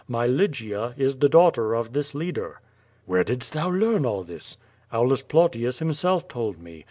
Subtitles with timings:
[0.07, 2.59] My Lygia is the daughter of this leader.'
[3.05, 4.57] "Where didst thou learn all this?"
[4.91, 6.79] "Aulus Plautius himself told me.